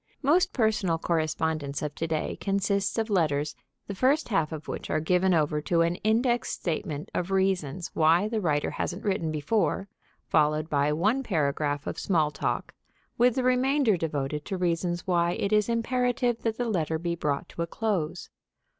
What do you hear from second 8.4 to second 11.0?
writer hasn't written before, followed by